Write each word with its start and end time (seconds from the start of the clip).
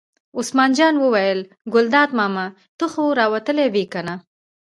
عثمان 0.37 0.69
جان 0.77 0.95
وویل: 0.99 1.39
ګلداد 1.73 2.09
ماما 2.19 2.45
ته 2.77 2.85
خو 2.91 3.03
را 3.17 3.25
وتلې 3.33 3.67
وې 3.73 3.85
کنه. 3.93 4.15